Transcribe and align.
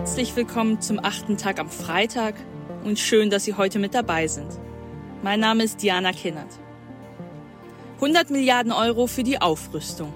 Herzlich 0.00 0.34
willkommen 0.34 0.80
zum 0.80 0.98
achten 0.98 1.36
Tag 1.36 1.60
am 1.60 1.68
Freitag 1.68 2.34
und 2.84 2.98
schön, 2.98 3.28
dass 3.28 3.44
Sie 3.44 3.52
heute 3.52 3.78
mit 3.78 3.92
dabei 3.92 4.28
sind. 4.28 4.48
Mein 5.22 5.40
Name 5.40 5.62
ist 5.62 5.82
Diana 5.82 6.12
Kinnert. 6.12 6.58
100 7.96 8.30
Milliarden 8.30 8.72
Euro 8.72 9.06
für 9.06 9.24
die 9.24 9.42
Aufrüstung. 9.42 10.10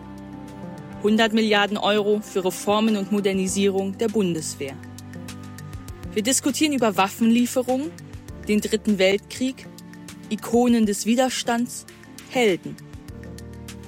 100 1.00 1.34
Milliarden 1.34 1.76
Euro 1.76 2.20
für 2.22 2.46
Reformen 2.46 2.96
und 2.96 3.12
Modernisierung 3.12 3.98
der 3.98 4.08
Bundeswehr. 4.08 4.72
Wir 6.14 6.22
diskutieren 6.22 6.72
über 6.72 6.96
Waffenlieferungen, 6.96 7.90
den 8.48 8.62
Dritten 8.62 8.98
Weltkrieg, 8.98 9.66
Ikonen 10.30 10.86
des 10.86 11.04
Widerstands, 11.04 11.84
Helden. 12.30 12.74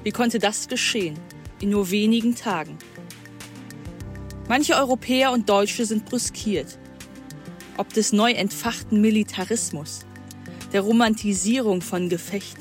Wie 0.02 0.12
konnte 0.12 0.41
das 0.41 0.69
geschehen 0.69 1.19
in 1.62 1.70
nur 1.70 1.91
wenigen 1.91 2.34
Tagen? 2.34 2.77
Manche 4.48 4.74
Europäer 4.74 5.32
und 5.32 5.48
Deutsche 5.48 5.84
sind 5.86 6.05
brüskiert. 6.05 6.78
Ob 7.78 7.92
des 7.92 8.12
neu 8.12 8.30
entfachten 8.30 9.00
Militarismus, 9.00 10.06
der 10.72 10.82
Romantisierung 10.82 11.82
von 11.82 12.09
Gefecht. 12.09 12.56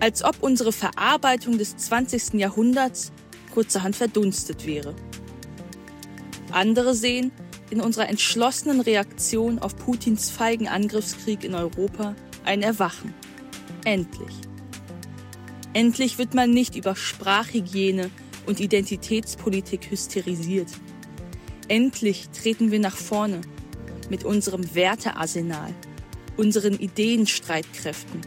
Als 0.00 0.24
ob 0.24 0.42
unsere 0.42 0.72
Verarbeitung 0.72 1.58
des 1.58 1.76
20. 1.76 2.34
Jahrhunderts 2.34 3.12
kurzerhand 3.54 3.94
verdunstet 3.94 4.66
wäre. 4.66 4.96
Andere 6.50 6.94
sehen 6.94 7.30
in 7.70 7.80
unserer 7.80 8.08
entschlossenen 8.08 8.80
Reaktion 8.80 9.60
auf 9.60 9.76
Putins 9.76 10.28
feigen 10.28 10.66
Angriffskrieg 10.66 11.44
in 11.44 11.54
Europa 11.54 12.16
ein 12.44 12.62
Erwachen. 12.62 13.14
Endlich. 13.84 14.34
Endlich 15.72 16.18
wird 16.18 16.34
man 16.34 16.50
nicht 16.50 16.74
über 16.74 16.96
Sprachhygiene 16.96 18.10
und 18.48 18.60
Identitätspolitik 18.60 19.90
hysterisiert. 19.90 20.68
Endlich 21.68 22.30
treten 22.30 22.72
wir 22.72 22.80
nach 22.80 22.96
vorne 22.96 23.42
mit 24.08 24.24
unserem 24.24 24.74
Wertearsenal, 24.74 25.74
unseren 26.38 26.78
Ideenstreitkräften. 26.78 28.22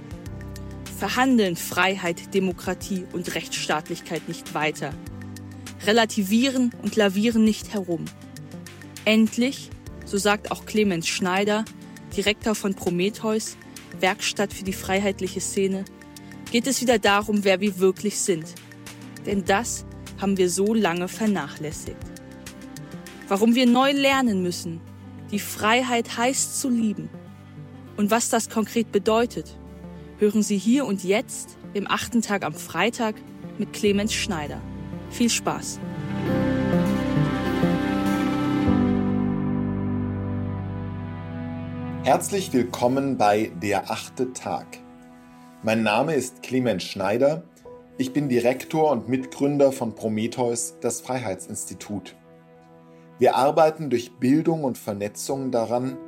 Verhandeln 0.99 1.55
Freiheit, 1.55 2.35
Demokratie 2.35 3.05
und 3.13 3.33
Rechtsstaatlichkeit 3.33 4.27
nicht 4.27 4.53
weiter. 4.53 4.93
Relativieren 5.87 6.71
und 6.83 6.95
lavieren 6.95 7.43
nicht 7.43 7.73
herum. 7.73 8.05
Endlich, 9.05 9.71
so 10.05 10.19
sagt 10.19 10.51
auch 10.51 10.67
Clemens 10.67 11.07
Schneider, 11.07 11.65
Direktor 12.15 12.53
von 12.53 12.75
Prometheus, 12.75 13.57
Werkstatt 13.99 14.53
für 14.53 14.63
die 14.63 14.73
freiheitliche 14.73 15.41
Szene, 15.41 15.83
geht 16.51 16.67
es 16.67 16.81
wieder 16.81 16.99
darum, 16.99 17.43
wer 17.43 17.59
wir 17.59 17.79
wirklich 17.79 18.19
sind. 18.19 18.45
Denn 19.25 19.43
das 19.45 19.85
haben 20.21 20.37
wir 20.37 20.49
so 20.49 20.73
lange 20.73 21.07
vernachlässigt. 21.07 21.97
Warum 23.27 23.55
wir 23.55 23.65
neu 23.65 23.91
lernen 23.91 24.43
müssen, 24.43 24.79
die 25.31 25.39
Freiheit 25.39 26.17
heißt 26.17 26.61
zu 26.61 26.69
lieben. 26.69 27.09
Und 27.97 28.11
was 28.11 28.29
das 28.29 28.49
konkret 28.49 28.91
bedeutet, 28.91 29.57
hören 30.19 30.43
Sie 30.43 30.57
hier 30.57 30.85
und 30.85 31.03
jetzt 31.03 31.57
im 31.73 31.89
achten 31.89 32.21
Tag 32.21 32.45
am 32.45 32.53
Freitag 32.53 33.15
mit 33.57 33.73
Clemens 33.73 34.13
Schneider. 34.13 34.61
Viel 35.09 35.29
Spaß! 35.29 35.79
Herzlich 42.03 42.51
willkommen 42.53 43.17
bei 43.17 43.51
Der 43.61 43.89
achte 43.89 44.33
Tag. 44.33 44.79
Mein 45.63 45.83
Name 45.83 46.15
ist 46.15 46.43
Clemens 46.43 46.83
Schneider 46.83 47.43
ich 48.01 48.13
bin 48.13 48.29
Direktor 48.29 48.89
und 48.89 49.09
Mitgründer 49.09 49.71
von 49.71 49.93
Prometheus, 49.93 50.73
das 50.81 51.01
Freiheitsinstitut. 51.01 52.15
Wir 53.19 53.35
arbeiten 53.35 53.91
durch 53.91 54.13
Bildung 54.13 54.63
und 54.63 54.79
Vernetzung 54.79 55.51
daran, 55.51 55.99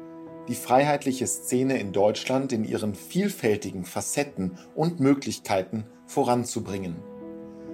die 0.47 0.55
freiheitliche 0.55 1.27
Szene 1.27 1.77
in 1.77 1.91
Deutschland 1.91 2.51
in 2.51 2.63
ihren 2.65 2.95
vielfältigen 2.95 3.85
Facetten 3.85 4.57
und 4.73 4.99
Möglichkeiten 4.99 5.85
voranzubringen. 6.07 6.95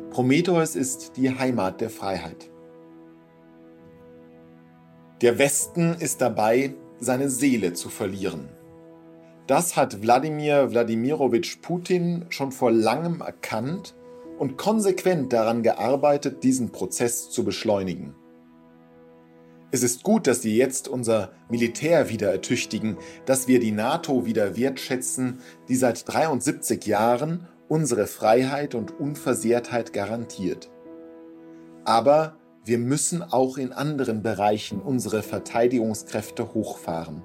Prometheus 0.09 0.75
ist 0.75 1.15
die 1.15 1.29
Heimat 1.31 1.79
der 1.79 1.89
Freiheit. 1.89 2.49
Der 5.21 5.39
Westen 5.39 5.93
ist 5.93 6.19
dabei, 6.19 6.73
seine 6.99 7.29
Seele 7.29 7.71
zu 7.71 7.87
verlieren. 7.87 8.49
Das 9.47 9.77
hat 9.77 10.01
Wladimir 10.01 10.71
Wladimirowitsch 10.71 11.61
Putin 11.61 12.25
schon 12.27 12.51
vor 12.51 12.69
langem 12.69 13.21
erkannt 13.21 13.95
und 14.39 14.57
konsequent 14.57 15.33
daran 15.33 15.61
gearbeitet, 15.63 16.43
diesen 16.43 16.71
Prozess 16.71 17.29
zu 17.29 17.43
beschleunigen. 17.43 18.15
Es 19.71 19.83
ist 19.83 20.01
gut, 20.01 20.25
dass 20.25 20.43
wir 20.43 20.53
jetzt 20.53 20.87
unser 20.87 21.31
Militär 21.49 22.09
wieder 22.09 22.31
ertüchtigen, 22.31 22.97
dass 23.25 23.47
wir 23.47 23.59
die 23.59 23.71
NATO 23.71 24.25
wieder 24.25 24.57
wertschätzen, 24.57 25.41
die 25.67 25.75
seit 25.75 26.11
73 26.11 26.83
Jahren 26.87 27.47
unsere 27.67 28.07
Freiheit 28.07 28.73
und 28.73 28.99
Unversehrtheit 28.99 29.93
garantiert. 29.93 30.71
Aber 31.85 32.37
wir 32.65 32.79
müssen 32.79 33.21
auch 33.21 33.57
in 33.57 33.71
anderen 33.73 34.23
Bereichen 34.23 34.81
unsere 34.81 35.21
Verteidigungskräfte 35.21 36.53
hochfahren. 36.53 37.21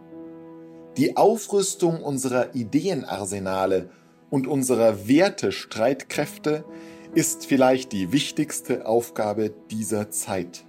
Die 0.99 1.17
Aufrüstung 1.17 2.03
unserer 2.03 2.55
Ideenarsenale 2.55 3.89
und 4.31 4.47
unserer 4.47 5.09
Wertestreitkräfte 5.09 6.65
ist 7.15 7.47
vielleicht 7.47 7.93
die 7.93 8.11
wichtigste 8.11 8.87
Aufgabe 8.87 9.53
dieser 9.71 10.11
Zeit. 10.11 10.65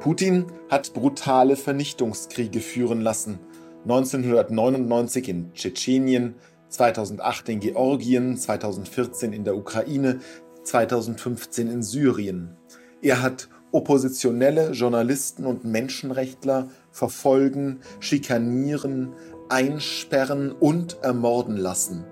Putin 0.00 0.46
hat 0.70 0.92
brutale 0.94 1.56
Vernichtungskriege 1.56 2.60
führen 2.60 3.00
lassen. 3.00 3.40
1999 3.82 5.28
in 5.28 5.52
Tschetschenien, 5.52 6.36
2008 6.68 7.48
in 7.48 7.60
Georgien, 7.60 8.36
2014 8.36 9.32
in 9.32 9.44
der 9.44 9.56
Ukraine, 9.56 10.20
2015 10.62 11.68
in 11.68 11.82
Syrien. 11.82 12.56
Er 13.02 13.20
hat 13.20 13.48
oppositionelle 13.72 14.70
Journalisten 14.70 15.44
und 15.44 15.64
Menschenrechtler 15.64 16.68
verfolgen, 16.92 17.80
schikanieren, 17.98 19.12
einsperren 19.48 20.52
und 20.52 20.98
ermorden 21.02 21.56
lassen. 21.56 22.04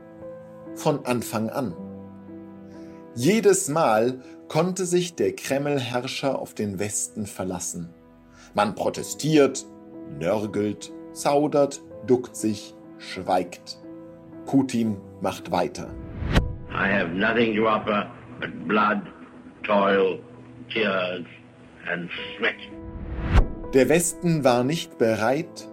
Von 0.74 1.06
Anfang 1.06 1.48
an. 1.48 1.91
Jedes 3.14 3.68
Mal 3.68 4.22
konnte 4.48 4.86
sich 4.86 5.14
der 5.14 5.36
Kreml-Herrscher 5.36 6.38
auf 6.38 6.54
den 6.54 6.78
Westen 6.78 7.26
verlassen. 7.26 7.90
Man 8.54 8.74
protestiert, 8.74 9.66
nörgelt, 10.18 10.90
zaudert, 11.12 11.82
duckt 12.06 12.34
sich, 12.36 12.74
schweigt. 12.96 13.78
Putin 14.46 14.96
macht 15.20 15.50
weiter. 15.50 15.92
I 16.70 16.88
have 16.90 17.10
nothing 17.10 17.54
to 17.54 17.68
offer 17.68 18.10
but 18.40 18.66
blood, 18.66 19.02
toil, 19.62 20.18
tears 20.72 21.26
and 21.90 22.08
sweat. 22.38 22.54
Der 23.74 23.90
Westen 23.90 24.42
war 24.42 24.64
nicht 24.64 24.96
bereit, 24.96 25.68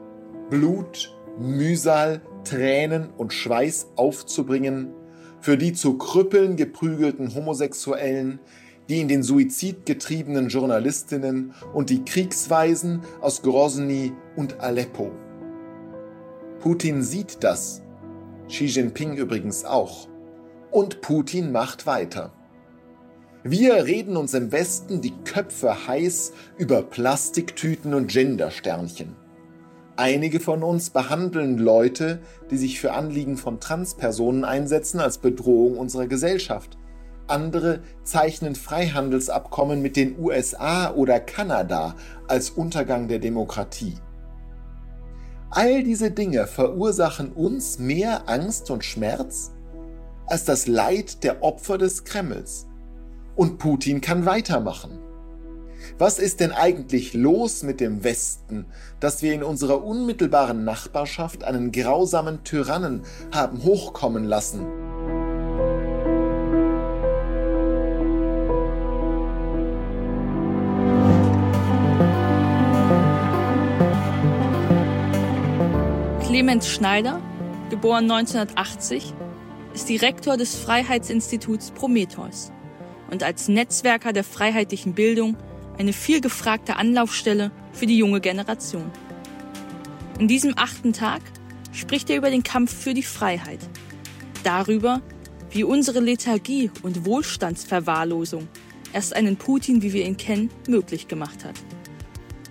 Blut, 0.49 1.15
Mühsal, 1.37 2.21
Tränen 2.43 3.09
und 3.17 3.31
Schweiß 3.31 3.93
aufzubringen, 3.95 4.93
für 5.41 5.57
die 5.57 5.73
zu 5.73 5.97
Krüppeln 5.97 6.55
geprügelten 6.55 7.33
Homosexuellen, 7.33 8.39
die 8.89 8.99
in 8.99 9.07
den 9.07 9.23
Suizid 9.23 9.85
getriebenen 9.85 10.49
Journalistinnen 10.49 11.53
und 11.73 11.89
die 11.89 12.03
Kriegsweisen 12.03 13.01
aus 13.21 13.41
Grozny 13.41 14.13
und 14.35 14.59
Aleppo. 14.59 15.11
Putin 16.59 17.03
sieht 17.03 17.43
das, 17.43 17.81
Xi 18.47 18.65
Jinping 18.65 19.15
übrigens 19.15 19.63
auch, 19.63 20.07
und 20.71 21.01
Putin 21.01 21.51
macht 21.51 21.85
weiter. 21.85 22.33
Wir 23.43 23.85
reden 23.85 24.17
uns 24.17 24.33
im 24.33 24.51
Westen 24.51 25.01
die 25.01 25.13
Köpfe 25.23 25.87
heiß 25.87 26.33
über 26.57 26.81
Plastiktüten 26.81 27.93
und 27.93 28.07
Gendersternchen. 28.07 29.15
Einige 29.99 30.39
von 30.39 30.63
uns 30.63 30.91
behandeln 30.91 31.57
Leute, 31.57 32.19
die 32.49 32.55
sich 32.55 32.79
für 32.79 32.93
Anliegen 32.93 33.35
von 33.35 33.59
Transpersonen 33.59 34.45
einsetzen, 34.45 35.01
als 35.01 35.17
Bedrohung 35.17 35.77
unserer 35.77 36.07
Gesellschaft. 36.07 36.77
Andere 37.27 37.81
zeichnen 38.05 38.55
Freihandelsabkommen 38.55 39.81
mit 39.81 39.97
den 39.97 40.17
USA 40.17 40.93
oder 40.93 41.19
Kanada 41.19 41.95
als 42.29 42.49
Untergang 42.49 43.09
der 43.09 43.19
Demokratie. 43.19 43.95
All 45.49 45.83
diese 45.83 46.11
Dinge 46.11 46.47
verursachen 46.47 47.33
uns 47.33 47.77
mehr 47.77 48.29
Angst 48.29 48.71
und 48.71 48.85
Schmerz 48.85 49.51
als 50.27 50.45
das 50.45 50.65
Leid 50.65 51.25
der 51.25 51.43
Opfer 51.43 51.77
des 51.77 52.05
Kremls. 52.05 52.67
Und 53.35 53.57
Putin 53.57 53.99
kann 53.99 54.25
weitermachen. 54.25 55.08
Was 55.97 56.19
ist 56.19 56.39
denn 56.39 56.51
eigentlich 56.51 57.13
los 57.13 57.63
mit 57.63 57.79
dem 57.79 58.03
Westen, 58.03 58.65
dass 58.99 59.21
wir 59.21 59.33
in 59.33 59.43
unserer 59.43 59.83
unmittelbaren 59.83 60.63
Nachbarschaft 60.63 61.43
einen 61.43 61.71
grausamen 61.71 62.43
Tyrannen 62.43 63.03
haben 63.33 63.63
hochkommen 63.63 64.23
lassen? 64.23 64.65
Clemens 76.25 76.67
Schneider, 76.67 77.19
geboren 77.69 78.09
1980, 78.09 79.13
ist 79.73 79.89
Direktor 79.89 80.37
des 80.37 80.55
Freiheitsinstituts 80.55 81.71
Prometheus 81.71 82.51
und 83.11 83.23
als 83.23 83.47
Netzwerker 83.47 84.13
der 84.13 84.23
freiheitlichen 84.23 84.93
Bildung 84.93 85.35
eine 85.79 85.93
vielgefragte 85.93 86.75
Anlaufstelle 86.75 87.51
für 87.71 87.87
die 87.87 87.97
junge 87.97 88.19
Generation. 88.19 88.91
In 90.19 90.27
diesem 90.27 90.53
achten 90.57 90.91
Tag 90.91 91.21
spricht 91.71 92.09
er 92.09 92.17
über 92.17 92.29
den 92.29 92.43
Kampf 92.43 92.73
für 92.73 92.93
die 92.93 93.03
Freiheit, 93.03 93.61
darüber, 94.43 95.01
wie 95.51 95.63
unsere 95.63 96.01
Lethargie 96.01 96.69
und 96.83 97.05
Wohlstandsverwahrlosung 97.05 98.49
erst 98.91 99.15
einen 99.15 99.37
Putin, 99.37 99.81
wie 99.81 99.93
wir 99.93 100.05
ihn 100.05 100.17
kennen, 100.17 100.49
möglich 100.67 101.07
gemacht 101.07 101.45
hat. 101.45 101.55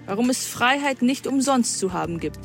Warum 0.07 0.31
es 0.31 0.47
Freiheit 0.47 1.03
nicht 1.03 1.27
umsonst 1.27 1.79
zu 1.79 1.93
haben 1.93 2.21
gibt 2.21 2.41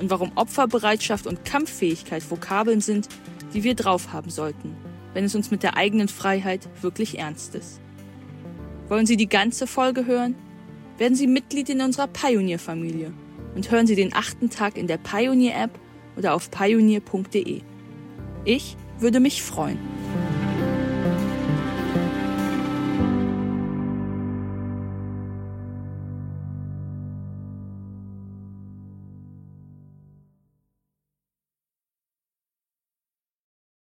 und 0.00 0.10
warum 0.10 0.30
Opferbereitschaft 0.36 1.26
und 1.26 1.44
Kampffähigkeit 1.44 2.30
Vokabeln 2.30 2.80
sind, 2.80 3.08
die 3.52 3.64
wir 3.64 3.74
drauf 3.74 4.12
haben 4.12 4.30
sollten, 4.30 4.76
wenn 5.12 5.24
es 5.24 5.34
uns 5.34 5.50
mit 5.50 5.64
der 5.64 5.76
eigenen 5.76 6.06
Freiheit 6.06 6.68
wirklich 6.82 7.18
ernst 7.18 7.56
ist. 7.56 7.80
Wollen 8.88 9.06
Sie 9.06 9.16
die 9.16 9.28
ganze 9.28 9.66
Folge 9.66 10.06
hören? 10.06 10.34
Werden 10.98 11.14
Sie 11.14 11.26
Mitglied 11.26 11.68
in 11.70 11.80
unserer 11.80 12.06
Pioneer-Familie 12.06 13.12
und 13.54 13.70
hören 13.70 13.86
Sie 13.86 13.96
den 13.96 14.14
achten 14.14 14.50
Tag 14.50 14.76
in 14.76 14.86
der 14.86 14.98
Pioneer-App 14.98 15.70
oder 16.16 16.34
auf 16.34 16.50
pioneer.de. 16.50 17.62
Ich 18.44 18.76
würde 18.98 19.20
mich 19.20 19.42
freuen. 19.42 19.78